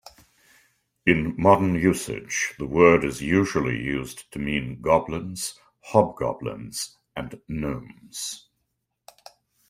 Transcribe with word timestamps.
In 1.05 1.35
modern 1.37 1.75
usage, 1.75 2.55
the 2.57 2.65
word 2.65 3.05
is 3.05 3.21
usually 3.21 3.77
used 3.79 4.31
to 4.31 4.39
mean 4.39 4.81
goblins, 4.81 5.59
hobgoblins 5.93 6.97
and 7.15 7.39
gnomes. 7.47 8.49